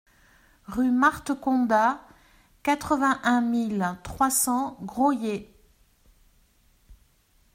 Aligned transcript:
Rue 0.65 0.89
Marthe 0.89 1.39
Condat, 1.39 2.03
quatre-vingt-un 2.63 3.41
mille 3.41 3.87
trois 4.01 4.31
cents 4.31 4.75
Graulhet 4.81 5.53